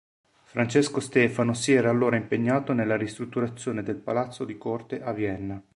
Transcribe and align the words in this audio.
Francesco 0.45 0.99
Stefano 0.99 1.53
si 1.53 1.73
era 1.73 1.91
allora 1.91 2.15
impegnato 2.15 2.73
nella 2.73 2.97
ristrutturazione 2.97 3.83
del 3.83 3.97
Palazzo 3.97 4.45
di 4.45 4.57
corte 4.57 4.99
a 5.03 5.11
Vienna. 5.13 5.61